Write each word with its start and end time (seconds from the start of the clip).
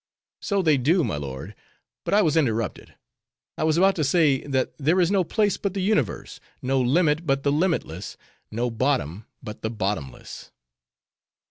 "So 0.41 0.63
they 0.63 0.77
do, 0.77 1.03
my 1.03 1.17
lord; 1.17 1.53
but 2.05 2.15
I 2.15 2.23
was 2.23 2.35
interrupted. 2.35 2.95
I 3.55 3.63
was 3.63 3.77
about 3.77 3.95
to 3.97 4.03
say, 4.03 4.41
that 4.47 4.73
there 4.79 4.99
is 4.99 5.11
no 5.11 5.23
place 5.23 5.57
but 5.57 5.75
the 5.75 5.81
universe; 5.83 6.39
no 6.59 6.81
limit 6.81 7.27
but 7.27 7.43
the 7.43 7.51
limitless; 7.51 8.17
no 8.49 8.71
bottom 8.71 9.27
but 9.43 9.61
the 9.61 9.69
bottomless." 9.69 10.49